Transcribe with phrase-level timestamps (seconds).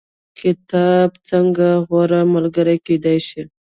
[0.39, 3.41] کتاب څنګه غوره ملګری کیدی شي؟